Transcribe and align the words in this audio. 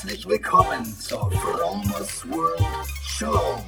Herzlich 0.00 0.28
willkommen 0.28 0.84
zur 0.84 1.28
Fromers 1.32 2.24
World 2.30 2.62
Show. 3.02 3.58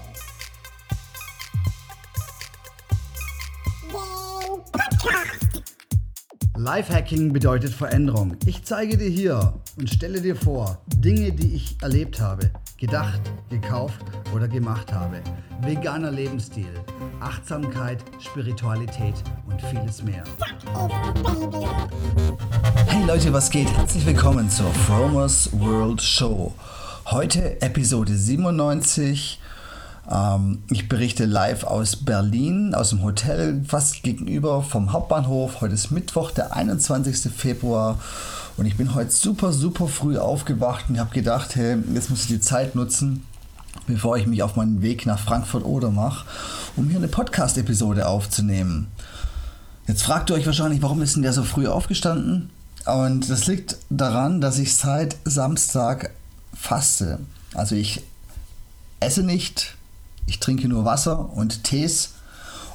Lifehacking 6.56 7.32
bedeutet 7.32 7.74
Veränderung. 7.74 8.36
Ich 8.46 8.62
zeige 8.62 8.96
dir 8.96 9.08
hier 9.08 9.54
und 9.76 9.90
stelle 9.90 10.20
dir 10.20 10.36
vor 10.36 10.80
Dinge, 10.94 11.32
die 11.32 11.52
ich 11.52 11.76
erlebt 11.82 12.20
habe, 12.20 12.52
gedacht, 12.78 13.22
gekauft 13.48 14.00
oder 14.32 14.46
gemacht 14.46 14.92
habe. 14.92 15.20
Veganer 15.62 16.12
Lebensstil, 16.12 16.72
Achtsamkeit, 17.18 18.04
Spiritualität 18.20 19.16
und 19.48 19.60
vieles 19.62 20.04
mehr. 20.04 20.22
Hey 22.90 23.04
Leute, 23.04 23.32
was 23.32 23.50
geht? 23.50 23.70
Herzlich 23.76 24.04
willkommen 24.04 24.50
zur 24.50 24.66
Fromers 24.74 25.48
World 25.52 26.02
Show. 26.02 26.52
Heute 27.06 27.62
Episode 27.62 28.16
97 28.16 29.38
ähm, 30.10 30.64
ich 30.70 30.88
berichte 30.88 31.24
live 31.24 31.62
aus 31.62 31.94
Berlin, 31.94 32.74
aus 32.74 32.90
dem 32.90 33.04
Hotel 33.04 33.62
fast 33.64 34.02
gegenüber 34.02 34.64
vom 34.64 34.92
Hauptbahnhof. 34.92 35.60
Heute 35.60 35.74
ist 35.74 35.92
Mittwoch, 35.92 36.32
der 36.32 36.56
21. 36.56 37.32
Februar. 37.32 38.00
Und 38.56 38.66
ich 38.66 38.76
bin 38.76 38.92
heute 38.92 39.12
super, 39.12 39.52
super 39.52 39.86
früh 39.86 40.18
aufgewacht 40.18 40.86
und 40.88 40.98
habe 40.98 41.14
gedacht, 41.14 41.54
hey, 41.54 41.78
jetzt 41.94 42.10
muss 42.10 42.22
ich 42.22 42.26
die 42.28 42.40
Zeit 42.40 42.74
nutzen, 42.74 43.24
bevor 43.86 44.16
ich 44.16 44.26
mich 44.26 44.42
auf 44.42 44.56
meinen 44.56 44.82
Weg 44.82 45.06
nach 45.06 45.20
Frankfurt 45.20 45.64
oder 45.64 45.90
mache, 45.90 46.26
um 46.74 46.88
hier 46.88 46.98
eine 46.98 47.08
Podcast-Episode 47.08 48.08
aufzunehmen. 48.08 48.88
Jetzt 49.86 50.02
fragt 50.02 50.30
ihr 50.30 50.34
euch 50.34 50.46
wahrscheinlich, 50.46 50.82
warum 50.82 51.02
ist 51.02 51.14
denn 51.14 51.22
der 51.22 51.32
so 51.32 51.44
früh 51.44 51.68
aufgestanden? 51.68 52.50
Und 52.90 53.30
das 53.30 53.46
liegt 53.46 53.76
daran, 53.88 54.40
dass 54.40 54.58
ich 54.58 54.74
seit 54.74 55.16
Samstag 55.24 56.10
faste. 56.54 57.20
Also 57.54 57.74
ich 57.74 58.02
esse 59.00 59.22
nicht, 59.22 59.76
ich 60.26 60.40
trinke 60.40 60.68
nur 60.68 60.84
Wasser 60.84 61.30
und 61.34 61.64
Tees 61.64 62.10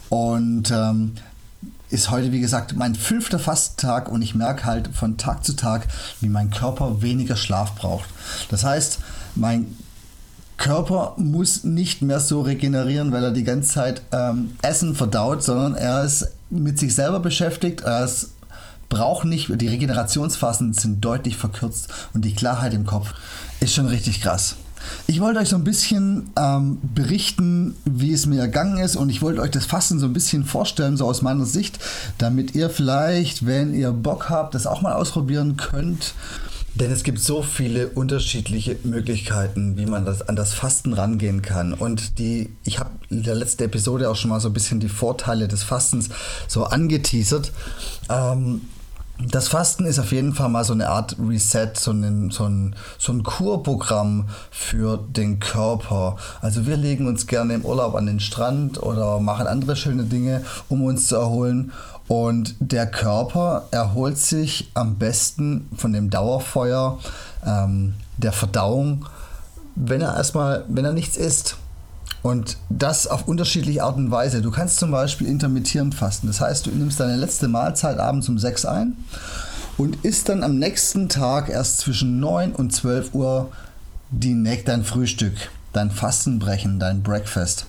und 0.10 0.72
ähm, 0.72 1.16
ist 1.90 2.10
heute, 2.10 2.32
wie 2.32 2.40
gesagt, 2.40 2.76
mein 2.76 2.96
fünfter 2.96 3.40
Fastentag 3.40 4.10
und 4.10 4.22
ich 4.22 4.36
merke 4.36 4.66
halt 4.66 4.90
von 4.94 5.18
Tag 5.18 5.46
zu 5.46 5.56
Tag, 5.56 5.88
wie 6.20 6.30
mein 6.30 6.50
Körper 6.50 7.02
weniger 7.02 7.36
Schlaf 7.36 7.76
braucht. 7.76 8.10
Das 8.50 8.64
heißt, 8.64 9.00
mein 9.36 9.78
Körper 10.58 11.14
muss 11.18 11.64
nicht 11.64 12.02
mehr 12.02 12.20
so 12.20 12.42
regenerieren, 12.42 13.12
weil 13.12 13.24
er 13.24 13.32
die 13.32 13.44
ganze 13.44 13.74
Zeit 13.74 14.02
ähm, 14.12 14.56
Essen 14.62 14.96
verdaut, 14.96 15.44
sondern 15.44 15.76
er 15.76 16.04
ist 16.04 16.28
mit 16.50 16.80
sich 16.80 16.96
selber 16.96 17.20
beschäftigt. 17.20 17.82
Er 17.82 18.06
ist, 18.06 18.32
braucht 18.96 19.26
nicht, 19.26 19.50
die 19.62 19.68
Regenerationsphasen 19.68 20.72
sind 20.72 21.04
deutlich 21.04 21.36
verkürzt 21.36 21.90
und 22.14 22.24
die 22.24 22.34
Klarheit 22.34 22.74
im 22.74 22.86
Kopf 22.86 23.14
ist 23.60 23.74
schon 23.74 23.88
richtig 23.88 24.22
krass. 24.22 24.56
Ich 25.06 25.20
wollte 25.20 25.40
euch 25.40 25.50
so 25.50 25.58
ein 25.58 25.66
bisschen 25.66 26.30
ähm, 26.38 26.78
berichten, 26.82 27.76
wie 27.84 28.14
es 28.14 28.26
mir 28.26 28.40
ergangen 28.40 28.78
ist 28.78 28.96
und 28.96 29.10
ich 29.10 29.22
wollte 29.22 29.42
euch 29.42 29.52
das 29.52 29.66
Fasten 29.66 30.00
so 30.00 30.06
ein 30.06 30.14
bisschen 30.14 30.46
vorstellen, 30.46 30.96
so 30.96 31.06
aus 31.06 31.22
meiner 31.22 31.46
Sicht, 31.46 31.78
damit 32.20 32.56
ihr 32.56 32.70
vielleicht, 32.70 33.46
wenn 33.46 33.74
ihr 33.74 33.92
Bock 33.92 34.30
habt, 34.30 34.56
das 34.56 34.66
auch 34.66 34.82
mal 34.82 34.94
ausprobieren 34.94 35.58
könnt. 35.58 36.14
Denn 36.76 36.92
es 36.92 37.04
gibt 37.04 37.20
so 37.20 37.42
viele 37.42 37.88
unterschiedliche 37.88 38.78
Möglichkeiten, 38.84 39.78
wie 39.78 39.86
man 39.86 40.06
das, 40.06 40.28
an 40.28 40.36
das 40.36 40.54
Fasten 40.54 40.92
rangehen 40.92 41.42
kann. 41.42 41.74
Und 41.74 42.20
die, 42.20 42.50
ich 42.66 42.80
habe 42.80 42.92
in 43.10 43.24
der 43.24 43.36
letzten 43.36 43.64
Episode 43.64 44.10
auch 44.10 44.18
schon 44.18 44.30
mal 44.30 44.42
so 44.42 44.50
ein 44.50 44.54
bisschen 44.54 44.82
die 44.82 44.90
Vorteile 44.90 45.48
des 45.48 45.64
Fastens 45.64 46.10
so 46.50 46.66
angeteasert. 46.66 47.54
Ähm, 48.10 48.62
das 49.18 49.48
Fasten 49.48 49.86
ist 49.86 50.00
auf 50.00 50.12
jeden 50.12 50.34
Fall 50.34 50.50
mal 50.50 50.64
so 50.66 50.74
eine 50.74 50.90
Art 50.90 51.16
Reset, 51.20 51.72
so 51.76 51.92
ein, 51.92 52.32
so 52.32 52.46
ein, 52.46 52.76
so 52.98 53.14
ein 53.14 53.24
Kurprogramm 53.24 54.28
für 54.52 54.98
den 54.98 55.40
Körper. 55.40 56.18
Also 56.42 56.66
wir 56.66 56.76
legen 56.76 57.08
uns 57.08 57.26
gerne 57.26 57.54
im 57.54 57.66
Urlaub 57.66 57.96
an 57.96 58.08
den 58.08 58.20
Strand 58.20 58.82
oder 58.82 59.20
machen 59.20 59.48
andere 59.48 59.76
schöne 59.76 60.04
Dinge, 60.04 60.44
um 60.68 60.84
uns 60.84 61.08
zu 61.08 61.16
erholen. 61.16 61.72
Und 62.08 62.56
der 62.60 62.86
Körper 62.88 63.68
erholt 63.72 64.18
sich 64.18 64.70
am 64.74 64.96
besten 64.96 65.70
von 65.76 65.94
dem 65.94 66.10
Dauerfeuer 66.10 67.00
ähm, 67.46 67.94
der 68.18 68.32
Verdauung, 68.32 69.06
wenn 69.76 70.02
er 70.02 70.16
erstmal, 70.16 70.66
wenn 70.68 70.86
er 70.86 70.94
nichts 70.94 71.18
isst. 71.18 71.58
Und 72.26 72.58
das 72.70 73.06
auf 73.06 73.28
unterschiedliche 73.28 73.84
Art 73.84 73.98
und 73.98 74.10
Weise. 74.10 74.42
Du 74.42 74.50
kannst 74.50 74.80
zum 74.80 74.90
Beispiel 74.90 75.28
intermittierend 75.28 75.94
fasten. 75.94 76.26
Das 76.26 76.42
heißt, 76.42 76.66
du 76.66 76.72
nimmst 76.72 77.00
deine 77.00 77.18
letzte 77.18 77.48
Mahlzeit 77.48 78.00
abends 78.00 78.28
um 78.28 78.40
6 78.40 78.66
ein 78.66 78.98
und 79.78 80.04
isst 80.04 80.28
dann 80.28 80.44
am 80.44 80.58
nächsten 80.58 81.08
Tag 81.08 81.50
erst 81.50 81.78
zwischen 81.78 82.20
9 82.20 82.54
und 82.54 82.74
12 82.74 83.14
Uhr 83.14 83.52
die, 84.10 84.36
dein 84.66 84.84
Frühstück, 84.84 85.36
dein 85.72 85.92
Fastenbrechen, 85.92 86.80
dein 86.80 87.04
Breakfast. 87.04 87.68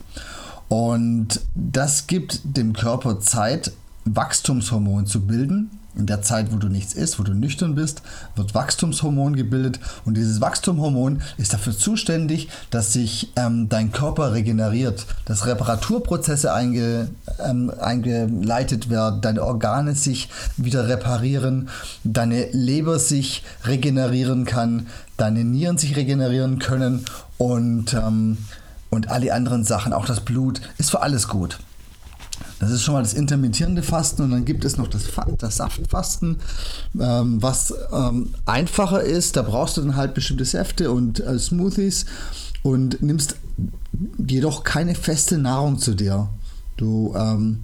Und 0.69 1.43
das 1.55 2.06
gibt 2.06 2.41
dem 2.45 2.72
Körper 2.72 3.21
Zeit, 3.21 3.72
Wachstumshormon 4.06 5.05
zu 5.05 5.27
bilden 5.27 5.71
in 5.97 6.07
der 6.07 6.23
Zeit, 6.23 6.53
wo 6.53 6.57
du 6.57 6.69
nichts 6.69 6.95
isst, 6.95 7.19
wo 7.19 7.23
du 7.23 7.33
nüchtern 7.33 7.75
bist, 7.75 8.03
wird 8.34 8.55
Wachstumshormon 8.55 9.37
gebildet 9.37 9.81
und 10.05 10.17
dieses 10.17 10.41
Wachstumshormon 10.41 11.23
ist 11.39 11.53
dafür 11.53 11.77
zuständig, 11.77 12.49
dass 12.71 12.93
sich 12.93 13.33
ähm, 13.37 13.69
dein 13.69 13.93
Körper 13.93 14.33
regeneriert, 14.33 15.07
dass 15.25 15.47
Reparaturprozesse 15.47 16.53
einge, 16.53 17.09
ähm, 17.45 17.73
eingeleitet 17.81 18.91
werden, 18.91 19.21
deine 19.21 19.43
Organe 19.43 19.95
sich 19.95 20.29
wieder 20.57 20.89
reparieren, 20.89 21.69
deine 22.05 22.51
Leber 22.53 22.99
sich 22.99 23.43
regenerieren 23.65 24.45
kann, 24.45 24.87
deine 25.17 25.45
Nieren 25.45 25.78
sich 25.78 25.97
regenerieren 25.97 26.59
können 26.59 27.05
und, 27.39 27.95
ähm, 27.95 28.39
und 28.91 29.11
alle 29.11 29.33
anderen 29.33 29.65
Sachen, 29.65 29.93
auch 29.93 30.07
das 30.07 30.21
Blut, 30.21 30.61
ist 30.78 30.91
für 30.91 31.03
alles 31.03 31.28
gut. 31.28 31.59
Das 32.59 32.71
ist 32.71 32.83
schon 32.83 32.94
mal 32.94 33.03
das 33.03 33.12
intermittierende 33.12 33.83
Fasten 33.83 34.22
und 34.22 34.31
dann 34.31 34.44
gibt 34.44 34.65
es 34.65 34.77
noch 34.77 34.89
das, 34.89 35.05
das 35.39 35.56
Saftfasten, 35.56 36.37
ähm, 36.99 37.43
was 37.43 37.75
ähm, 37.93 38.31
einfacher 38.47 39.03
ist. 39.03 39.37
Da 39.37 39.43
brauchst 39.43 39.77
du 39.77 39.83
dann 39.83 39.97
halt 39.97 40.15
bestimmte 40.15 40.44
Säfte 40.44 40.91
und 40.91 41.21
äh, 41.21 41.39
Smoothies 41.39 42.06
und 42.62 43.03
nimmst 43.03 43.37
jedoch 44.19 44.65
keine 44.65 44.95
feste 44.95 45.39
Nahrung 45.39 45.78
zu 45.78 45.95
dir. 45.95 46.28
Du 46.77 47.15
ähm, 47.16 47.61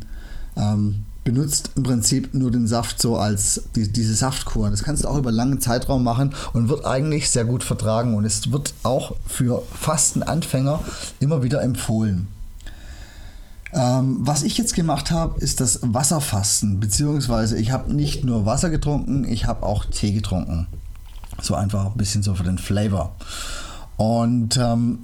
ähm 0.56 1.04
benutzt 1.24 1.70
im 1.76 1.84
Prinzip 1.84 2.34
nur 2.34 2.50
den 2.50 2.66
Saft 2.66 3.00
so 3.00 3.16
als 3.16 3.62
die, 3.76 3.90
diese 3.90 4.14
Saftkur. 4.14 4.70
Das 4.70 4.82
kannst 4.82 5.04
du 5.04 5.08
auch 5.08 5.18
über 5.18 5.30
langen 5.30 5.60
Zeitraum 5.60 6.02
machen 6.02 6.34
und 6.52 6.68
wird 6.68 6.84
eigentlich 6.84 7.30
sehr 7.30 7.44
gut 7.44 7.62
vertragen 7.62 8.14
und 8.14 8.24
es 8.24 8.50
wird 8.50 8.74
auch 8.82 9.14
für 9.26 9.62
Fastenanfänger 9.72 10.80
immer 11.20 11.42
wieder 11.42 11.62
empfohlen. 11.62 12.26
Ähm, 13.74 14.18
was 14.20 14.42
ich 14.42 14.58
jetzt 14.58 14.74
gemacht 14.74 15.10
habe, 15.10 15.40
ist 15.40 15.60
das 15.60 15.80
Wasserfasten, 15.82 16.78
beziehungsweise 16.78 17.58
ich 17.58 17.72
habe 17.72 17.92
nicht 17.92 18.22
nur 18.24 18.44
Wasser 18.44 18.68
getrunken, 18.68 19.24
ich 19.24 19.46
habe 19.46 19.64
auch 19.64 19.86
Tee 19.86 20.12
getrunken. 20.12 20.66
So 21.40 21.54
einfach 21.54 21.86
ein 21.86 21.96
bisschen 21.96 22.22
so 22.22 22.34
für 22.34 22.44
den 22.44 22.58
Flavor. 22.58 23.14
Und 23.96 24.58
ähm, 24.58 25.00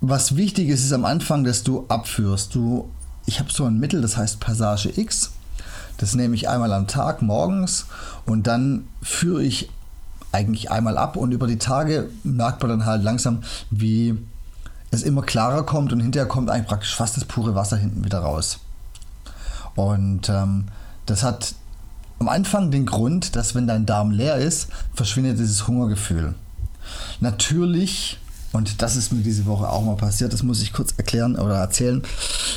was 0.00 0.36
wichtig 0.36 0.68
ist, 0.68 0.84
ist 0.84 0.92
am 0.92 1.06
Anfang, 1.06 1.44
dass 1.44 1.62
du 1.62 1.86
abführst. 1.88 2.54
Du, 2.54 2.90
ich 3.26 3.40
habe 3.40 3.50
so 3.50 3.64
ein 3.64 3.78
Mittel, 3.78 4.02
das 4.02 4.16
heißt 4.16 4.38
Passage 4.38 4.92
X. 4.96 5.30
Das 5.96 6.14
nehme 6.14 6.34
ich 6.34 6.48
einmal 6.48 6.72
am 6.72 6.86
Tag 6.86 7.22
morgens 7.22 7.86
und 8.26 8.46
dann 8.46 8.86
führe 9.00 9.42
ich 9.42 9.70
eigentlich 10.32 10.70
einmal 10.70 10.98
ab 10.98 11.16
und 11.16 11.32
über 11.32 11.46
die 11.46 11.58
Tage 11.58 12.10
merkt 12.24 12.60
man 12.60 12.70
dann 12.70 12.86
halt 12.86 13.04
langsam, 13.04 13.44
wie 13.70 14.18
es 14.94 15.02
immer 15.02 15.22
klarer 15.22 15.64
kommt 15.64 15.92
und 15.92 16.00
hinterher 16.00 16.28
kommt 16.28 16.50
eigentlich 16.50 16.68
praktisch 16.68 16.94
fast 16.94 17.16
das 17.16 17.24
pure 17.24 17.54
Wasser 17.54 17.76
hinten 17.76 18.04
wieder 18.04 18.20
raus. 18.20 18.58
Und 19.74 20.28
ähm, 20.28 20.66
das 21.06 21.22
hat 21.22 21.54
am 22.18 22.28
Anfang 22.28 22.70
den 22.70 22.86
Grund, 22.86 23.36
dass 23.36 23.54
wenn 23.54 23.66
dein 23.66 23.86
Darm 23.86 24.10
leer 24.10 24.36
ist, 24.36 24.68
verschwindet 24.94 25.38
dieses 25.38 25.66
Hungergefühl. 25.66 26.34
Natürlich, 27.20 28.18
und 28.52 28.82
das 28.82 28.96
ist 28.96 29.12
mir 29.12 29.22
diese 29.22 29.46
Woche 29.46 29.68
auch 29.68 29.82
mal 29.82 29.96
passiert, 29.96 30.32
das 30.32 30.42
muss 30.42 30.62
ich 30.62 30.72
kurz 30.72 30.94
erklären 30.96 31.36
oder 31.36 31.56
erzählen. 31.56 32.02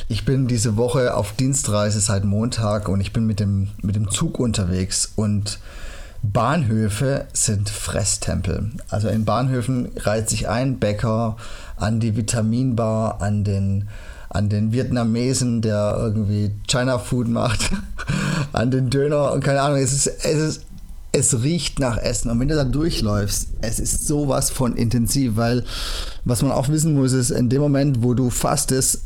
Ich 0.07 0.25
bin 0.25 0.47
diese 0.47 0.77
Woche 0.77 1.15
auf 1.15 1.33
Dienstreise 1.33 1.99
seit 1.99 2.23
Montag 2.23 2.87
und 2.87 3.01
ich 3.01 3.13
bin 3.13 3.25
mit 3.25 3.39
dem, 3.39 3.69
mit 3.81 3.95
dem 3.95 4.11
Zug 4.11 4.39
unterwegs 4.39 5.11
und 5.15 5.59
Bahnhöfe 6.23 7.25
sind 7.33 7.69
Fresstempel. 7.69 8.71
Also 8.89 9.07
in 9.07 9.25
Bahnhöfen 9.25 9.91
reiht 9.97 10.29
sich 10.29 10.47
ein 10.49 10.79
Bäcker 10.79 11.37
an 11.75 11.99
die 11.99 12.15
Vitaminbar, 12.15 13.21
an 13.21 13.43
den, 13.43 13.87
an 14.29 14.49
den 14.49 14.71
Vietnamesen, 14.71 15.61
der 15.61 15.95
irgendwie 15.97 16.51
China 16.67 16.99
Food 16.99 17.27
macht, 17.27 17.71
an 18.53 18.71
den 18.71 18.89
Döner 18.89 19.31
und 19.31 19.43
keine 19.43 19.61
Ahnung. 19.61 19.79
Es 19.79 19.93
ist, 19.93 20.07
es 20.07 20.39
ist 20.39 20.61
es 21.11 21.41
riecht 21.41 21.79
nach 21.79 21.97
Essen. 21.97 22.29
Und 22.29 22.39
wenn 22.39 22.47
du 22.47 22.55
da 22.55 22.63
durchläufst, 22.63 23.49
es 23.61 23.79
ist 23.79 24.07
sowas 24.07 24.49
von 24.49 24.75
intensiv, 24.75 25.35
weil 25.35 25.63
was 26.25 26.41
man 26.41 26.51
auch 26.51 26.69
wissen 26.69 26.93
muss, 26.93 27.13
ist, 27.13 27.31
in 27.31 27.49
dem 27.49 27.61
Moment, 27.61 28.03
wo 28.03 28.13
du 28.13 28.29
fastest, 28.29 29.03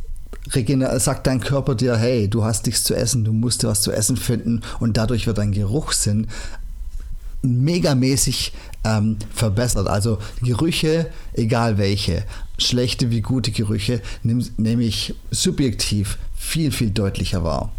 sagt 0.98 1.28
dein 1.28 1.40
Körper 1.40 1.76
dir, 1.76 1.96
hey, 1.96 2.28
du 2.28 2.44
hast 2.44 2.66
nichts 2.66 2.84
zu 2.84 2.96
essen, 2.96 3.24
du 3.24 3.32
musst 3.32 3.64
dir 3.64 3.68
was 3.68 3.82
zu 3.82 3.92
essen 3.92 4.18
finden 4.18 4.62
und 4.80 4.98
dadurch 4.98 5.28
wird 5.28 5.38
dein 5.38 5.52
Geruchssinn 5.52 6.28
megamäßig 7.42 8.54
ähm, 8.84 9.18
verbessert. 9.34 9.88
Also 9.88 10.18
Gerüche, 10.42 11.08
egal 11.34 11.78
welche, 11.78 12.24
schlechte 12.58 13.10
wie 13.12 13.22
gute 13.22 13.52
Gerüche, 13.52 14.02
nehme 14.24 14.84
ich 14.84 15.16
subjektiv 15.32 16.18
viel, 16.36 16.72
viel 16.72 16.92
deutlicher 16.92 17.44
wahr. 17.44 17.72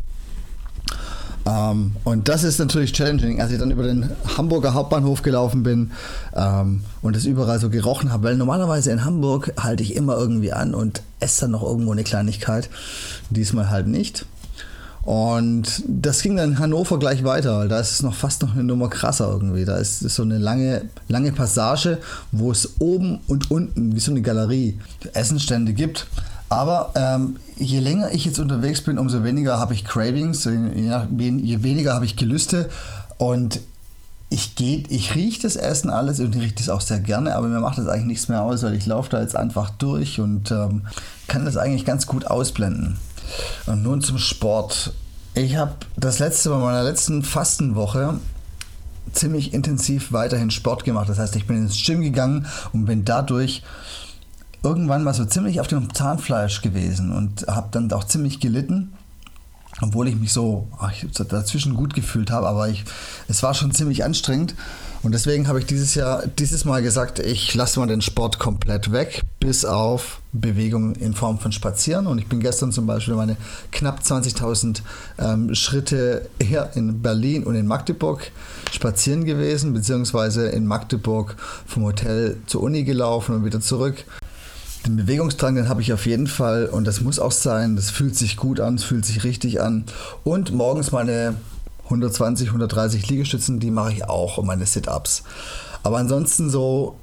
Ähm, 1.44 1.92
und 2.04 2.28
das 2.28 2.44
ist 2.44 2.58
natürlich 2.58 2.92
challenging, 2.92 3.40
als 3.40 3.50
ich 3.50 3.58
dann 3.58 3.70
über 3.70 3.82
den 3.82 4.10
Hamburger 4.36 4.74
Hauptbahnhof 4.74 5.22
gelaufen 5.22 5.62
bin 5.62 5.90
ähm, 6.36 6.82
und 7.02 7.16
es 7.16 7.24
überall 7.24 7.58
so 7.58 7.68
gerochen 7.68 8.12
habe, 8.12 8.24
weil 8.24 8.36
normalerweise 8.36 8.92
in 8.92 9.04
Hamburg 9.04 9.52
halte 9.58 9.82
ich 9.82 9.96
immer 9.96 10.16
irgendwie 10.16 10.52
an 10.52 10.74
und 10.74 11.02
esse 11.20 11.42
dann 11.42 11.52
noch 11.52 11.62
irgendwo 11.62 11.92
eine 11.92 12.04
Kleinigkeit. 12.04 12.70
Diesmal 13.30 13.70
halt 13.70 13.88
nicht. 13.88 14.24
Und 15.04 15.82
das 15.88 16.22
ging 16.22 16.36
dann 16.36 16.52
in 16.52 16.58
Hannover 16.60 16.98
gleich 16.98 17.24
weiter, 17.24 17.58
weil 17.58 17.68
da 17.68 17.80
ist 17.80 17.90
es 17.90 18.02
noch 18.02 18.14
fast 18.14 18.42
noch 18.42 18.54
eine 18.54 18.62
Nummer 18.62 18.88
krasser 18.88 19.28
irgendwie. 19.28 19.64
Da 19.64 19.76
ist 19.78 20.00
so 20.00 20.22
eine 20.22 20.38
lange, 20.38 20.82
lange 21.08 21.32
Passage, 21.32 21.98
wo 22.30 22.52
es 22.52 22.74
oben 22.78 23.18
und 23.26 23.50
unten 23.50 23.96
wie 23.96 24.00
so 24.00 24.12
eine 24.12 24.22
Galerie 24.22 24.78
Essenstände 25.12 25.72
gibt. 25.72 26.06
Aber 26.48 26.92
ähm, 26.94 27.36
je 27.56 27.80
länger 27.80 28.12
ich 28.12 28.26
jetzt 28.26 28.38
unterwegs 28.38 28.82
bin, 28.82 28.98
umso 28.98 29.24
weniger 29.24 29.58
habe 29.58 29.74
ich 29.74 29.84
Cravings, 29.84 30.44
je 30.44 31.62
weniger 31.62 31.94
habe 31.94 32.04
ich 32.04 32.16
Gelüste 32.16 32.68
und 33.16 33.60
ich 34.28 34.52
ich 34.60 35.14
rieche 35.14 35.42
das 35.42 35.56
Essen 35.56 35.90
alles 35.90 36.20
und 36.20 36.34
ich 36.36 36.42
rieche 36.42 36.54
das 36.56 36.68
auch 36.68 36.80
sehr 36.80 37.00
gerne, 37.00 37.36
aber 37.36 37.48
mir 37.48 37.60
macht 37.60 37.78
das 37.78 37.86
eigentlich 37.86 38.06
nichts 38.06 38.28
mehr 38.28 38.42
aus, 38.42 38.62
weil 38.62 38.74
ich 38.74 38.86
laufe 38.86 39.10
da 39.10 39.20
jetzt 39.20 39.36
einfach 39.36 39.70
durch 39.70 40.20
und 40.20 40.50
ähm, 40.50 40.82
kann 41.26 41.44
das 41.44 41.56
eigentlich 41.56 41.84
ganz 41.84 42.06
gut 42.06 42.26
ausblenden. 42.26 42.98
Und 43.66 43.82
nun 43.82 44.00
zum 44.00 44.18
Sport. 44.18 44.92
Ich 45.34 45.56
habe 45.56 45.74
das 45.96 46.18
letzte 46.18 46.50
Mal 46.50 46.58
meiner 46.58 46.82
letzten 46.82 47.22
Fastenwoche 47.22 48.18
ziemlich 49.12 49.52
intensiv 49.52 50.12
weiterhin 50.12 50.50
Sport 50.50 50.84
gemacht. 50.84 51.08
Das 51.08 51.18
heißt, 51.18 51.36
ich 51.36 51.46
bin 51.46 51.56
ins 51.56 51.82
Gym 51.84 52.02
gegangen 52.02 52.46
und 52.72 52.86
bin 52.86 53.04
dadurch 53.04 53.62
irgendwann 54.62 55.02
mal 55.02 55.14
so 55.14 55.24
ziemlich 55.24 55.60
auf 55.60 55.66
dem 55.66 55.92
Zahnfleisch 55.92 56.62
gewesen 56.62 57.12
und 57.12 57.46
habe 57.48 57.68
dann 57.72 57.90
auch 57.92 58.04
ziemlich 58.04 58.40
gelitten 58.40 58.92
obwohl 59.82 60.08
ich 60.08 60.16
mich 60.16 60.32
so 60.32 60.68
ach, 60.78 60.92
dazwischen 61.28 61.74
gut 61.74 61.94
gefühlt 61.94 62.30
habe, 62.30 62.46
aber 62.46 62.68
ich, 62.68 62.84
es 63.28 63.42
war 63.42 63.52
schon 63.52 63.72
ziemlich 63.72 64.04
anstrengend. 64.04 64.54
Und 65.02 65.10
deswegen 65.10 65.48
habe 65.48 65.58
ich 65.58 65.66
dieses 65.66 65.96
Jahr, 65.96 66.24
dieses 66.38 66.64
Mal 66.64 66.80
gesagt, 66.80 67.18
ich 67.18 67.52
lasse 67.54 67.80
mal 67.80 67.88
den 67.88 68.02
Sport 68.02 68.38
komplett 68.38 68.92
weg, 68.92 69.22
bis 69.40 69.64
auf 69.64 70.20
Bewegung 70.32 70.94
in 70.94 71.12
Form 71.12 71.40
von 71.40 71.50
Spazieren. 71.50 72.06
Und 72.06 72.18
ich 72.18 72.28
bin 72.28 72.38
gestern 72.38 72.70
zum 72.70 72.86
Beispiel 72.86 73.14
meine 73.14 73.36
knapp 73.72 74.00
20.000 74.00 74.82
ähm, 75.18 75.52
Schritte 75.56 76.28
hier 76.40 76.70
in 76.76 77.02
Berlin 77.02 77.42
und 77.42 77.56
in 77.56 77.66
Magdeburg 77.66 78.30
spazieren 78.70 79.24
gewesen, 79.24 79.72
beziehungsweise 79.74 80.46
in 80.48 80.66
Magdeburg 80.66 81.34
vom 81.66 81.82
Hotel 81.82 82.36
zur 82.46 82.62
Uni 82.62 82.84
gelaufen 82.84 83.34
und 83.34 83.44
wieder 83.44 83.60
zurück. 83.60 84.04
Den 84.86 84.96
Bewegungsdrang, 84.96 85.54
den 85.54 85.68
habe 85.68 85.80
ich 85.80 85.92
auf 85.92 86.06
jeden 86.06 86.26
Fall 86.26 86.66
und 86.66 86.84
das 86.86 87.00
muss 87.00 87.18
auch 87.18 87.30
sein. 87.30 87.76
Das 87.76 87.90
fühlt 87.90 88.16
sich 88.16 88.36
gut 88.36 88.58
an, 88.58 88.74
es 88.74 88.84
fühlt 88.84 89.04
sich 89.04 89.22
richtig 89.22 89.60
an. 89.60 89.84
Und 90.24 90.52
morgens 90.52 90.90
meine 90.90 91.36
120, 91.84 92.48
130 92.48 93.08
Liegestützen, 93.08 93.60
die 93.60 93.70
mache 93.70 93.92
ich 93.92 94.04
auch 94.04 94.38
und 94.38 94.46
meine 94.46 94.66
Sit-Ups. 94.66 95.22
Aber 95.82 95.98
ansonsten 95.98 96.50
so 96.50 96.96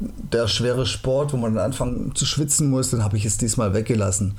der 0.00 0.48
schwere 0.48 0.86
Sport, 0.86 1.32
wo 1.32 1.36
man 1.36 1.54
dann 1.54 1.64
anfangen 1.64 2.14
zu 2.14 2.24
schwitzen 2.24 2.70
muss, 2.70 2.90
dann 2.90 3.02
habe 3.02 3.16
ich 3.16 3.24
es 3.24 3.36
diesmal 3.36 3.74
weggelassen. 3.74 4.34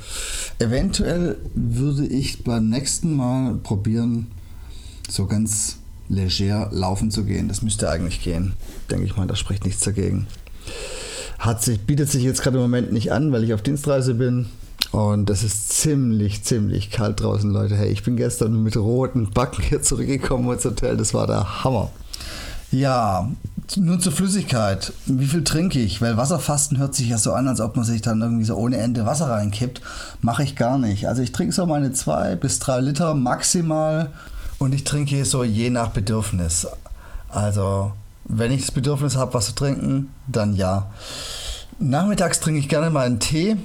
Eventuell 0.58 1.38
würde 1.54 2.08
ich 2.08 2.44
beim 2.44 2.70
nächsten 2.70 3.14
Mal 3.14 3.56
probieren, 3.56 4.32
so 5.10 5.26
ganz 5.26 5.78
leger 6.08 6.70
laufen 6.72 7.12
zu 7.12 7.24
gehen. 7.26 7.48
Das 7.48 7.62
müsste 7.62 7.90
eigentlich 7.90 8.24
gehen. 8.24 8.54
Denke 8.90 9.06
ich 9.06 9.16
mal, 9.16 9.28
da 9.28 9.36
spricht 9.36 9.66
nichts 9.66 9.84
dagegen. 9.84 10.28
Hat 11.40 11.64
sich, 11.64 11.80
bietet 11.80 12.10
sich 12.10 12.24
jetzt 12.24 12.42
gerade 12.42 12.58
im 12.58 12.64
Moment 12.64 12.92
nicht 12.92 13.12
an, 13.12 13.32
weil 13.32 13.44
ich 13.44 13.54
auf 13.54 13.62
Dienstreise 13.62 14.14
bin. 14.14 14.48
Und 14.92 15.30
das 15.30 15.44
ist 15.44 15.70
ziemlich, 15.70 16.44
ziemlich 16.44 16.92
kalt 16.92 17.22
draußen, 17.22 17.50
Leute. 17.52 17.76
Hey, 17.76 17.90
ich 17.90 18.04
bin 18.04 18.18
gestern 18.18 18.64
mit 18.64 18.76
roten 18.76 19.32
Backen 19.32 19.64
hier 19.64 19.82
zurückgekommen 19.82 20.52
ins 20.52 20.66
Hotel. 20.66 20.98
Das 20.98 21.14
war 21.14 21.28
der 21.28 21.64
Hammer. 21.64 21.92
Ja, 22.72 23.30
nur 23.78 24.00
zur 24.00 24.12
Flüssigkeit. 24.12 24.94
Wie 25.06 25.26
viel 25.26 25.44
trinke 25.44 25.80
ich? 25.80 26.02
Weil 26.02 26.18
Wasserfasten 26.18 26.78
hört 26.78 26.94
sich 26.94 27.10
ja 27.10 27.18
so 27.18 27.34
an, 27.34 27.48
als 27.48 27.62
ob 27.62 27.76
man 27.76 27.86
sich 27.86 28.02
dann 28.02 28.22
irgendwie 28.22 28.46
so 28.46 28.56
ohne 28.56 28.78
Ende 28.78 29.06
Wasser 29.06 29.30
reinkippt. 29.30 29.82
Mache 30.22 30.44
ich 30.44 30.56
gar 30.56 30.78
nicht. 30.78 31.08
Also 31.08 31.22
ich 31.22 31.32
trinke 31.32 31.54
so 31.54 31.66
meine 31.66 31.94
zwei 31.94 32.36
bis 32.36 32.60
drei 32.60 32.80
Liter 32.80 33.14
maximal 33.16 34.12
und 34.60 34.74
ich 34.74 34.84
trinke 34.84 35.24
so 35.26 35.44
je 35.44 35.70
nach 35.70 35.90
Bedürfnis. 35.90 36.68
Also 37.30 37.92
wenn 38.30 38.52
ich 38.52 38.62
das 38.62 38.72
Bedürfnis 38.72 39.18
habe, 39.18 39.34
was 39.34 39.48
zu 39.48 39.56
trinken, 39.56 40.14
dann 40.28 40.56
ja. 40.56 40.90
Nachmittags 41.80 42.40
trinke 42.40 42.60
ich 42.60 42.70
gerne 42.70 42.92
mal 42.92 43.06
einen 43.06 43.20
Tee, 43.20 43.58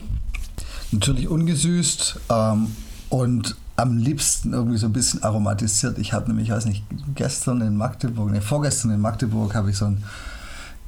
natürlich 0.90 1.28
ungesüßt 1.28 2.19
ähm, 2.31 2.75
und 3.11 3.55
am 3.76 3.99
liebsten 3.99 4.52
irgendwie 4.52 4.78
so 4.78 4.87
ein 4.87 4.93
bisschen 4.93 5.22
aromatisiert. 5.22 5.99
Ich 5.99 6.12
habe 6.12 6.26
nämlich, 6.28 6.49
ich 6.49 6.55
weiß 6.55 6.64
nicht, 6.64 6.84
gestern 7.14 7.61
in 7.61 7.76
Magdeburg, 7.76 8.31
ne, 8.31 8.40
vorgestern 8.40 8.93
in 8.93 9.00
Magdeburg 9.00 9.55
habe 9.55 9.70
ich 9.70 9.76
so 9.76 9.87
einen 9.87 10.05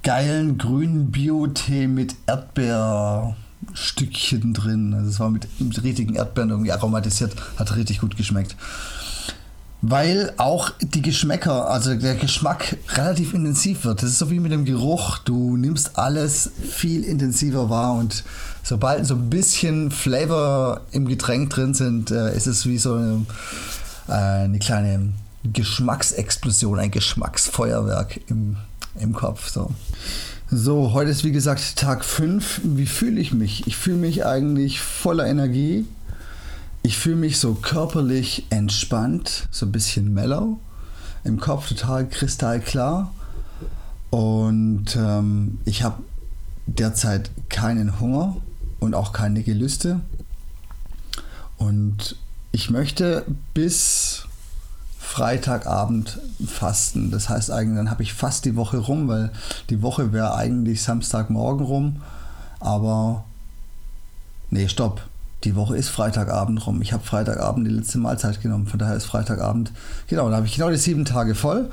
geilen 0.03 0.57
grünen 0.57 1.11
Bio-Tee 1.11 1.89
mit 1.89 2.15
Erdbeerstückchen 2.27 4.55
drin. 4.55 4.95
Also 4.95 5.11
es 5.11 5.21
war 5.21 5.31
mit, 5.31 5.49
mit 5.61 5.83
richtigen 5.83 6.15
Erdbeeren 6.15 6.51
irgendwie 6.51 6.73
aromatisiert, 6.73 7.35
hat 7.59 7.77
richtig 7.77 8.01
gut 8.01 8.17
geschmeckt 8.17 8.57
weil 9.89 10.33
auch 10.37 10.73
die 10.81 11.03
Geschmäcker, 11.03 11.71
also 11.71 11.95
der 11.95 12.17
Geschmack 12.17 12.77
relativ 12.95 13.35
intensiv 13.35 13.85
wird. 13.85 14.03
Das 14.03 14.11
ist 14.11 14.19
so 14.19 14.31
wie 14.31 14.41
mit 14.41 14.51
dem 14.51 14.65
Geruch. 14.65 15.19
Du 15.19 15.57
nimmst 15.57 15.97
alles 15.97 16.51
viel 16.61 17.05
intensiver 17.05 17.71
wahr 17.71 17.95
und 17.95 18.25
sobald 18.65 19.07
so 19.07 19.15
ein 19.15 19.31
bisschen 19.31 19.93
Flavor 19.93 20.81
im 20.91 21.07
Getränk 21.07 21.51
drin 21.51 21.73
sind, 21.73 22.11
äh, 22.11 22.37
ist 22.37 22.49
es 22.49 22.67
wie 22.67 22.79
so 22.79 22.95
eine, 22.95 23.27
äh, 24.09 24.13
eine 24.13 24.59
kleine 24.59 25.13
Geschmacksexplosion, 25.45 26.81
ein 26.81 26.91
Geschmacksfeuerwerk 26.91 28.21
im, 28.29 28.57
im 28.99 29.13
Kopf. 29.13 29.51
So. 29.51 29.71
So, 30.51 30.93
heute 30.95 31.11
ist 31.11 31.23
wie 31.23 31.33
gesagt 31.33 31.77
Tag 31.77 32.05
5. 32.05 32.63
Wie 32.65 32.87
fühle 32.87 33.21
ich 33.21 33.33
mich? 33.33 33.67
Ich 33.69 33.77
fühle 33.77 33.99
mich 33.99 34.27
eigentlich 34.27 34.81
voller 34.81 35.27
Energie 35.27 35.85
ich 36.87 36.99
fühle 36.99 37.17
mich 37.17 37.41
so 37.41 37.55
körperlich 37.55 38.47
entspannt, 38.51 39.49
so 39.51 39.67
ein 39.67 39.73
bisschen 39.73 40.15
mellow, 40.15 40.61
im 41.25 41.41
Kopf 41.41 41.69
total 41.69 42.09
kristallklar 42.09 43.13
und 44.11 44.95
ähm, 44.97 45.59
ich 45.65 45.83
habe 45.83 46.05
derzeit 46.67 47.33
keinen 47.49 47.99
Hunger 47.99 48.37
und 48.79 48.95
auch 48.95 49.13
keine 49.13 49.43
Gelüste 49.43 49.99
und 51.59 52.15
ich 52.53 52.71
möchte 52.71 53.27
bis 53.53 54.27
Freitagabend 54.97 56.21
fasten. 56.47 57.11
Das 57.11 57.29
heißt 57.29 57.51
eigentlich, 57.51 57.79
dann 57.79 57.91
habe 57.91 58.05
ich 58.05 58.13
fast 58.13 58.45
die 58.45 58.55
Woche 58.55 58.79
rum, 58.79 59.09
weil 59.09 59.33
die 59.71 59.83
Woche 59.83 60.13
wäre 60.13 60.37
eigentlich 60.37 60.85
Samstagmorgen 60.85 61.67
rum. 61.67 62.03
Aber 62.61 63.25
nee, 64.51 64.69
stopp 64.69 65.03
die 65.45 65.55
Woche 65.55 65.77
ist 65.77 65.89
Freitagabend 65.89 66.67
rum. 66.67 66.83
Ich 66.83 66.93
habe 66.93 67.05
Freitagabend 67.05 67.67
die 67.67 67.73
letzte 67.73 67.99
Mahlzeit 67.99 68.41
genommen. 68.41 68.67
Von 68.67 68.79
daher 68.79 68.97
ist 68.97 69.05
Freitagabend, 69.05 69.71
genau, 70.09 70.29
da 70.29 70.37
habe 70.37 70.47
ich 70.47 70.55
genau 70.55 70.71
die 70.71 70.77
sieben 70.77 71.05
Tage 71.05 71.35
voll. 71.35 71.71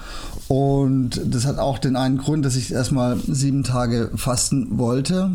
Und 0.47 1.21
das 1.25 1.45
hat 1.45 1.57
auch 1.57 1.79
den 1.79 1.95
einen 1.95 2.17
Grund, 2.17 2.45
dass 2.45 2.55
ich 2.55 2.71
erstmal 2.71 3.17
sieben 3.17 3.63
Tage 3.63 4.11
fasten 4.15 4.77
wollte. 4.77 5.31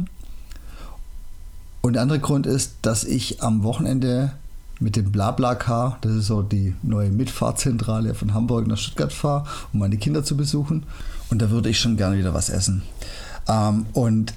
Und 1.80 1.94
der 1.94 2.02
andere 2.02 2.20
Grund 2.20 2.46
ist, 2.46 2.74
dass 2.82 3.04
ich 3.04 3.42
am 3.42 3.62
Wochenende 3.62 4.32
mit 4.80 4.94
dem 4.94 5.10
BlaBlaCar, 5.10 5.98
das 6.02 6.12
ist 6.12 6.26
so 6.26 6.42
die 6.42 6.74
neue 6.82 7.10
Mitfahrzentrale 7.10 8.14
von 8.14 8.34
Hamburg 8.34 8.66
nach 8.66 8.76
Stuttgart 8.76 9.12
fahre, 9.12 9.44
um 9.72 9.80
meine 9.80 9.96
Kinder 9.96 10.22
zu 10.22 10.36
besuchen. 10.36 10.84
Und 11.30 11.42
da 11.42 11.50
würde 11.50 11.68
ich 11.68 11.80
schon 11.80 11.96
gerne 11.96 12.18
wieder 12.18 12.34
was 12.34 12.50
essen. 12.50 12.82
Ähm, 13.48 13.86
und 13.92 14.34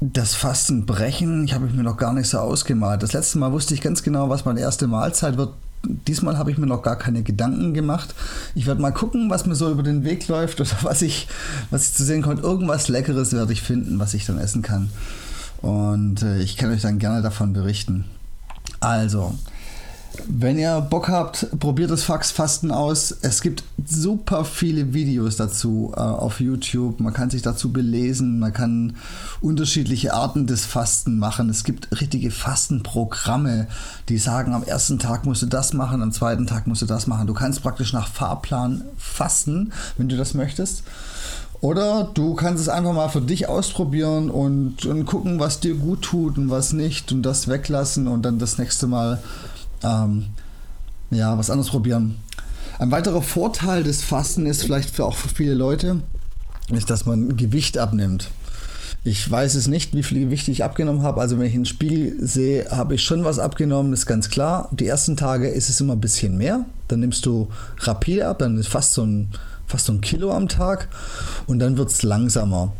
das 0.00 0.34
Fastenbrechen, 0.34 1.44
ich 1.44 1.52
habe 1.52 1.66
mir 1.66 1.82
noch 1.82 1.98
gar 1.98 2.14
nicht 2.14 2.28
so 2.28 2.38
ausgemalt. 2.38 3.02
Das 3.02 3.12
letzte 3.12 3.38
Mal 3.38 3.52
wusste 3.52 3.74
ich 3.74 3.82
ganz 3.82 4.02
genau, 4.02 4.30
was 4.30 4.46
meine 4.46 4.60
erste 4.60 4.86
Mahlzeit 4.86 5.36
wird. 5.36 5.50
Diesmal 5.82 6.36
habe 6.36 6.50
ich 6.50 6.58
mir 6.58 6.66
noch 6.66 6.82
gar 6.82 6.96
keine 6.96 7.22
Gedanken 7.22 7.74
gemacht. 7.74 8.14
Ich 8.54 8.66
werde 8.66 8.80
mal 8.80 8.92
gucken, 8.92 9.30
was 9.30 9.46
mir 9.46 9.54
so 9.54 9.70
über 9.70 9.82
den 9.82 10.04
Weg 10.04 10.26
läuft 10.28 10.60
oder 10.60 10.70
was 10.82 11.02
ich, 11.02 11.28
was 11.70 11.88
ich 11.88 11.94
zu 11.94 12.04
sehen 12.04 12.22
konnte. 12.22 12.42
Irgendwas 12.42 12.88
Leckeres 12.88 13.32
werde 13.32 13.52
ich 13.52 13.62
finden, 13.62 13.98
was 13.98 14.14
ich 14.14 14.24
dann 14.24 14.38
essen 14.38 14.62
kann. 14.62 14.90
Und 15.60 16.22
äh, 16.22 16.38
ich 16.38 16.56
kann 16.56 16.70
euch 16.70 16.80
dann 16.80 16.98
gerne 16.98 17.20
davon 17.20 17.52
berichten. 17.52 18.06
Also, 18.80 19.34
Wenn 20.26 20.58
ihr 20.58 20.80
Bock 20.80 21.08
habt, 21.08 21.46
probiert 21.60 21.90
das 21.90 22.02
Faxfasten 22.02 22.72
aus. 22.72 23.14
Es 23.22 23.42
gibt 23.42 23.62
super 23.86 24.44
viele 24.44 24.92
Videos 24.92 25.36
dazu 25.36 25.92
äh, 25.96 26.00
auf 26.00 26.40
YouTube. 26.40 26.98
Man 27.00 27.12
kann 27.12 27.30
sich 27.30 27.42
dazu 27.42 27.72
belesen. 27.72 28.40
Man 28.40 28.52
kann 28.52 28.96
unterschiedliche 29.40 30.12
Arten 30.12 30.46
des 30.46 30.66
Fasten 30.66 31.18
machen. 31.18 31.48
Es 31.48 31.62
gibt 31.62 32.00
richtige 32.00 32.30
Fastenprogramme, 32.30 33.68
die 34.08 34.18
sagen, 34.18 34.52
am 34.52 34.64
ersten 34.64 34.98
Tag 34.98 35.24
musst 35.24 35.42
du 35.42 35.46
das 35.46 35.72
machen, 35.74 36.02
am 36.02 36.12
zweiten 36.12 36.46
Tag 36.46 36.66
musst 36.66 36.82
du 36.82 36.86
das 36.86 37.06
machen. 37.06 37.26
Du 37.26 37.34
kannst 37.34 37.62
praktisch 37.62 37.92
nach 37.92 38.08
Fahrplan 38.08 38.82
fasten, 38.98 39.72
wenn 39.96 40.08
du 40.08 40.16
das 40.16 40.34
möchtest. 40.34 40.82
Oder 41.60 42.10
du 42.14 42.34
kannst 42.34 42.62
es 42.62 42.68
einfach 42.70 42.94
mal 42.94 43.10
für 43.10 43.20
dich 43.20 43.48
ausprobieren 43.48 44.30
und, 44.30 44.86
und 44.86 45.04
gucken, 45.04 45.38
was 45.38 45.60
dir 45.60 45.74
gut 45.74 46.02
tut 46.02 46.38
und 46.38 46.48
was 46.48 46.72
nicht 46.72 47.12
und 47.12 47.22
das 47.22 47.48
weglassen 47.48 48.08
und 48.08 48.22
dann 48.22 48.38
das 48.38 48.56
nächste 48.56 48.86
Mal 48.86 49.22
ähm, 49.82 50.26
ja, 51.10 51.36
was 51.36 51.50
anderes 51.50 51.70
probieren. 51.70 52.16
Ein 52.78 52.90
weiterer 52.90 53.22
Vorteil 53.22 53.82
des 53.82 54.02
Fasten 54.02 54.46
ist 54.46 54.62
vielleicht 54.62 54.90
für 54.90 55.04
auch 55.04 55.16
für 55.16 55.28
viele 55.28 55.54
Leute, 55.54 56.00
ist, 56.70 56.88
dass 56.88 57.04
man 57.04 57.36
Gewicht 57.36 57.76
abnimmt. 57.76 58.30
Ich 59.02 59.30
weiß 59.30 59.54
es 59.54 59.66
nicht, 59.66 59.94
wie 59.94 60.02
viel 60.02 60.20
Gewicht 60.20 60.48
ich 60.48 60.62
abgenommen 60.62 61.02
habe. 61.02 61.20
Also 61.20 61.38
wenn 61.38 61.46
ich 61.46 61.54
einen 61.54 61.64
Spiegel 61.64 62.16
sehe, 62.20 62.70
habe 62.70 62.94
ich 62.94 63.02
schon 63.02 63.24
was 63.24 63.38
abgenommen, 63.38 63.94
ist 63.94 64.04
ganz 64.06 64.28
klar. 64.28 64.68
Die 64.72 64.86
ersten 64.86 65.16
Tage 65.16 65.48
ist 65.48 65.70
es 65.70 65.80
immer 65.80 65.94
ein 65.94 66.00
bisschen 66.00 66.36
mehr. 66.36 66.66
Dann 66.88 67.00
nimmst 67.00 67.24
du 67.24 67.48
rapide 67.78 68.28
ab, 68.28 68.40
dann 68.40 68.58
ist 68.58 68.68
fast 68.68 68.92
so 68.92 69.04
ein, 69.04 69.30
fast 69.66 69.86
so 69.86 69.92
ein 69.92 70.02
Kilo 70.02 70.32
am 70.32 70.48
Tag 70.48 70.88
und 71.46 71.60
dann 71.60 71.78
wird 71.78 71.90
es 71.90 72.02
langsamer. 72.02 72.72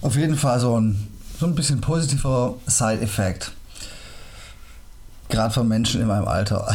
Auf 0.00 0.16
jeden 0.16 0.36
Fall 0.36 0.58
so 0.58 0.80
ein, 0.80 1.06
so 1.38 1.46
ein 1.46 1.54
bisschen 1.54 1.80
positiver 1.82 2.54
Side-Effekt. 2.66 3.52
Gerade 5.32 5.54
von 5.54 5.66
Menschen 5.66 6.02
in 6.02 6.08
meinem 6.08 6.28
Alter. 6.28 6.68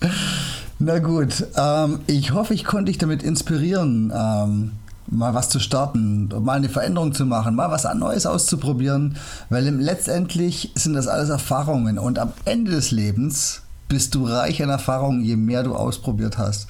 Na 0.80 0.98
gut, 0.98 1.46
ähm, 1.56 2.00
ich 2.08 2.32
hoffe, 2.32 2.54
ich 2.54 2.64
konnte 2.64 2.86
dich 2.86 2.98
damit 2.98 3.22
inspirieren, 3.22 4.12
ähm, 4.12 4.72
mal 5.06 5.32
was 5.32 5.48
zu 5.48 5.60
starten, 5.60 6.28
mal 6.40 6.54
eine 6.54 6.68
Veränderung 6.68 7.14
zu 7.14 7.24
machen, 7.24 7.54
mal 7.54 7.70
was 7.70 7.84
Neues 7.94 8.26
auszuprobieren, 8.26 9.16
weil 9.48 9.68
letztendlich 9.68 10.72
sind 10.74 10.94
das 10.94 11.06
alles 11.06 11.28
Erfahrungen 11.28 12.00
und 12.00 12.18
am 12.18 12.32
Ende 12.44 12.72
des 12.72 12.90
Lebens 12.90 13.62
bist 13.86 14.16
du 14.16 14.26
reich 14.26 14.60
an 14.60 14.70
Erfahrungen, 14.70 15.22
je 15.22 15.36
mehr 15.36 15.62
du 15.62 15.76
ausprobiert 15.76 16.38
hast. 16.38 16.66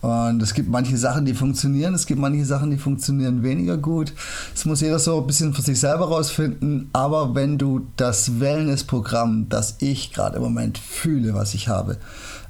Und 0.00 0.40
es 0.42 0.54
gibt 0.54 0.68
manche 0.68 0.96
Sachen, 0.96 1.24
die 1.24 1.34
funktionieren, 1.34 1.94
es 1.94 2.06
gibt 2.06 2.20
manche 2.20 2.44
Sachen, 2.44 2.70
die 2.70 2.78
funktionieren 2.78 3.42
weniger 3.42 3.76
gut. 3.76 4.12
Es 4.54 4.64
muss 4.64 4.80
jeder 4.80 4.98
so 4.98 5.20
ein 5.20 5.26
bisschen 5.26 5.54
für 5.54 5.62
sich 5.62 5.80
selber 5.80 6.06
rausfinden. 6.06 6.88
Aber 6.92 7.34
wenn 7.34 7.58
du 7.58 7.86
das 7.96 8.38
Wellness-Programm, 8.38 9.48
das 9.48 9.76
ich 9.80 10.12
gerade 10.12 10.36
im 10.36 10.42
Moment 10.42 10.78
fühle, 10.78 11.34
was 11.34 11.54
ich 11.54 11.68
habe, 11.68 11.98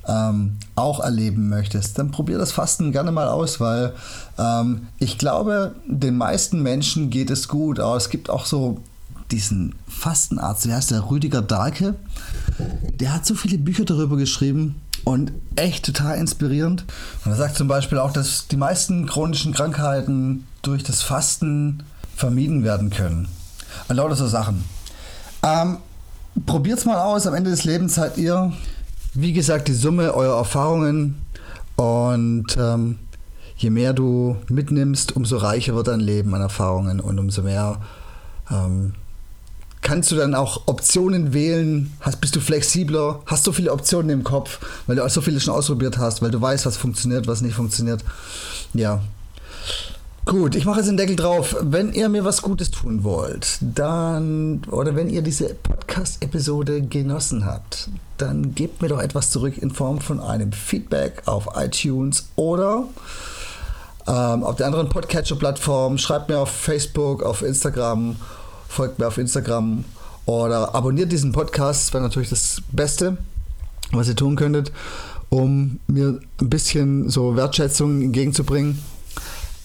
ähm, 0.07 0.57
auch 0.75 1.01
erleben 1.01 1.49
möchtest, 1.49 1.99
dann 1.99 2.11
probier 2.11 2.39
das 2.39 2.53
Fasten 2.53 2.93
gerne 2.93 3.13
mal 3.13 3.29
aus, 3.29 3.61
weil 3.61 3.95
ähm, 4.39 4.89
ich 4.99 5.19
glaube, 5.19 5.75
den 5.87 6.17
meisten 6.17 6.63
Menschen 6.63 7.09
geht 7.11 7.31
es 7.31 7.49
gut. 7.49 7.81
Aber 7.81 7.97
es 7.97 8.11
gibt 8.11 8.29
auch 8.29 8.45
so 8.45 8.83
diesen 9.31 9.75
Fastenarzt, 9.87 10.67
der 10.67 10.77
heißt 10.77 10.91
der 10.91 11.11
Rüdiger 11.11 11.43
Dahlke. 11.43 11.95
Der 13.01 13.15
hat 13.15 13.27
so 13.27 13.35
viele 13.35 13.59
Bücher 13.59 13.85
darüber 13.85 14.17
geschrieben 14.17 14.77
und 15.09 15.33
echt 15.57 15.87
total 15.87 16.19
inspirierend. 16.19 16.85
Und 17.25 17.33
er 17.33 17.37
sagt 17.39 17.57
zum 17.57 17.67
Beispiel 17.67 17.97
auch, 17.97 18.13
dass 18.13 18.47
die 18.47 18.59
meisten 18.59 19.07
chronischen 19.07 19.55
Krankheiten 19.55 20.47
durch 20.61 20.83
das 20.83 21.01
Fasten 21.01 21.83
vermieden 22.15 22.63
werden 22.63 22.91
können. 22.91 23.27
Und 23.89 23.97
lauter 23.97 24.17
so 24.17 24.27
Sachen. 24.27 24.65
Ähm, 25.43 25.79
es 26.67 26.85
mal 26.85 27.01
aus. 27.01 27.27
Am 27.27 27.33
Ende 27.33 27.49
des 27.49 27.65
Lebens 27.65 27.95
seid 27.95 28.19
ihr, 28.19 28.53
wie 29.15 29.33
gesagt, 29.33 29.69
die 29.69 29.73
Summe 29.73 30.13
eurer 30.13 30.37
Erfahrungen. 30.37 31.23
Und 31.77 32.59
ähm, 32.59 32.99
je 33.57 33.71
mehr 33.71 33.95
du 33.95 34.37
mitnimmst, 34.51 35.17
umso 35.17 35.39
reicher 35.39 35.75
wird 35.75 35.89
dein 35.89 36.01
Leben 36.01 36.35
an 36.35 36.43
Erfahrungen 36.43 37.01
und 37.01 37.19
umso 37.19 37.41
mehr 37.41 37.81
ähm, 38.51 38.93
kannst 39.83 40.11
du 40.11 40.17
dann 40.17 40.35
auch 40.35 40.63
Optionen 40.67 41.33
wählen? 41.33 41.93
Hast, 42.01 42.21
bist 42.21 42.37
du 42.37 42.41
flexibler? 42.41 43.21
Hast 43.27 43.47
du 43.47 43.53
viele 43.53 43.73
Optionen 43.73 44.11
im 44.11 44.25
Kopf, 44.25 44.61
weil 44.87 44.97
du 44.97 45.05
auch 45.05 45.11
so 45.11 45.21
viele 45.21 45.41
schon 45.41 45.55
ausprobiert 45.55 45.99
hast, 45.99 46.23
weil 46.23 46.31
du 46.31 46.41
weißt, 46.41 46.67
was 46.67 46.77
funktioniert, 46.77 47.27
was 47.27 47.41
nicht 47.41 47.55
funktioniert. 47.55 48.05
Ja. 48.75 49.01
Gut, 50.29 50.57
ich 50.57 50.67
mache 50.67 50.81
jetzt 50.81 50.89
den 50.89 50.99
Deckel 50.99 51.17
drauf. 51.17 51.57
Wenn 51.63 51.95
ihr 51.95 52.11
mir 52.11 52.23
was 52.23 52.43
Gutes 52.43 52.71
tun 52.71 53.03
wollt, 53.03 53.57
dann, 53.63 54.61
oder 54.71 54.95
wenn 54.95 55.09
ihr 55.09 55.23
diese 55.23 55.55
Podcast-Episode 55.55 56.83
genossen 56.83 57.47
habt, 57.47 57.89
dann 58.19 58.55
gebt 58.55 58.83
mir 58.83 58.89
doch 58.89 59.01
etwas 59.01 59.31
zurück 59.31 59.57
in 59.57 59.71
Form 59.71 60.03
von 60.03 60.21
einem 60.21 60.53
Feedback 60.53 61.23
auf 61.25 61.49
iTunes 61.57 62.29
oder 62.37 62.85
ähm, 64.07 64.45
auf 64.45 64.57
der 64.57 64.67
anderen 64.67 64.91
Podcatcher-Plattform. 64.91 65.97
Schreibt 65.97 66.29
mir 66.29 66.41
auf 66.41 66.51
Facebook, 66.51 67.23
auf 67.23 67.41
Instagram 67.41 68.17
folgt 68.69 68.99
mir 68.99 69.09
auf 69.09 69.19
Instagram 69.19 69.85
oder 70.27 70.75
abonniert 70.75 71.11
diesen 71.11 71.33
Podcast. 71.33 71.89
Das 71.89 71.95
wäre 71.95 72.05
natürlich 72.05 72.29
das 72.29 72.63
Beste, 72.71 73.17
was 73.93 74.09
ihr 74.09 74.17
tun 74.17 74.37
könntet, 74.37 74.73
um 75.31 75.81
mir 75.87 76.21
ein 76.41 76.51
bisschen 76.51 77.09
so 77.09 77.35
Wertschätzung 77.35 78.03
entgegenzubringen. 78.03 78.79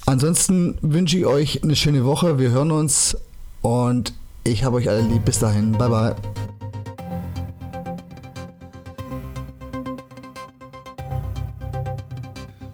Ansonsten 0.06 0.78
wünsche 0.82 1.18
ich 1.18 1.26
euch 1.26 1.64
eine 1.64 1.76
schöne 1.76 2.06
Woche. 2.06 2.40
Wir 2.40 2.52
hören 2.52 2.72
uns 2.72 3.16
und 3.62 4.14
ich 4.44 4.64
habe 4.64 4.78
euch 4.78 4.90
alle 4.90 5.02
lieb. 5.02 5.26
Bis 5.26 5.40
dahin. 5.40 5.74
Bye 5.74 5.90
bye. 5.90 6.16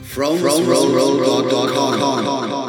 From, 0.03 0.37
from, 0.37 0.65
from, 0.65 0.91
from, 0.91 1.23
from, 1.23 1.49
from, 1.49 1.69
from, 1.69 1.99
from, 1.99 2.49
from. 2.49 2.68